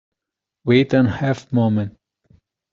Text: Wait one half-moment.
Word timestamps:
Wait 0.65 0.93
one 0.93 1.05
half-moment. 1.05 1.95